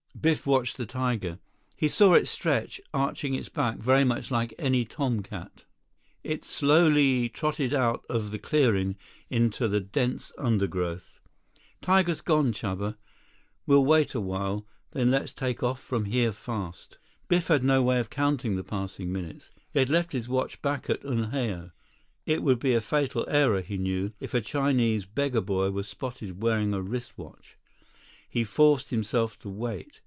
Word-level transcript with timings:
Biff 0.21 0.45
watched 0.45 0.77
the 0.77 0.85
tiger. 0.85 1.39
He 1.75 1.87
saw 1.87 2.13
it 2.13 2.27
stretch, 2.27 2.79
arching 2.93 3.33
its 3.33 3.49
back 3.49 3.77
very 3.79 4.03
much 4.03 4.29
like 4.29 4.53
any 4.59 4.85
tomcat. 4.85 5.65
It 6.23 6.45
slowly 6.45 7.27
trotted 7.27 7.73
out 7.73 8.05
of 8.07 8.29
the 8.29 8.37
clearing 8.37 8.97
into 9.31 9.67
the 9.67 9.79
dense 9.79 10.31
undergrowth. 10.37 11.19
"Tiger's 11.81 12.21
gone, 12.21 12.53
Chuba. 12.53 12.97
We'll 13.65 13.83
wait 13.83 14.13
awhile, 14.13 14.67
then 14.91 15.09
let's 15.09 15.33
take 15.33 15.63
off 15.63 15.79
from 15.81 16.05
here 16.05 16.31
fast." 16.31 16.99
Biff 17.27 17.47
had 17.47 17.63
no 17.63 17.81
way 17.81 17.97
of 17.99 18.11
counting 18.11 18.55
the 18.57 18.63
passing 18.63 19.11
minutes. 19.11 19.49
He 19.73 19.79
had 19.79 19.89
left 19.89 20.11
his 20.11 20.29
watch 20.29 20.61
back 20.61 20.87
at 20.87 21.01
Unhao. 21.03 21.71
It 22.27 22.43
would 22.43 22.59
be 22.59 22.75
a 22.75 22.81
fatal 22.81 23.25
error, 23.27 23.61
he 23.61 23.77
knew, 23.79 24.11
if 24.19 24.35
a 24.35 24.41
Chinese 24.41 25.05
beggar 25.05 25.41
boy 25.41 25.71
were 25.71 25.81
spotted 25.81 26.43
wearing 26.43 26.75
a 26.75 26.81
wrist 26.81 27.17
watch. 27.17 27.57
He 28.29 28.43
forced 28.43 28.91
himself 28.91 29.39
to 29.39 29.49
wait. 29.49 29.99